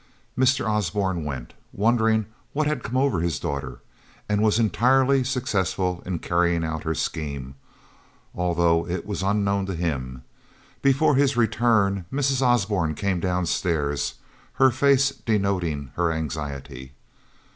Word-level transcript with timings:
Mr. 0.35 0.67
Osborne 0.67 1.23
went, 1.25 1.53
wondering 1.71 2.25
what 2.53 2.65
had 2.65 2.81
come 2.81 2.97
over 2.97 3.19
his 3.19 3.39
daughter, 3.39 3.81
and 4.27 4.41
was 4.41 4.57
entirely 4.57 5.23
successful 5.23 6.01
in 6.07 6.17
carrying 6.17 6.63
out 6.63 6.81
her 6.81 6.95
scheme, 6.95 7.53
although 8.33 8.87
it 8.87 9.05
was 9.05 9.21
unknown 9.21 9.67
to 9.67 9.75
him. 9.75 10.23
Before 10.81 11.13
his 11.13 11.37
return, 11.37 12.05
Mrs. 12.11 12.41
Osborne 12.41 12.95
came 12.95 13.19
downstairs, 13.19 14.15
her 14.53 14.71
face 14.71 15.11
denoting 15.23 15.91
her 15.95 16.11
anxiety. 16.11 16.93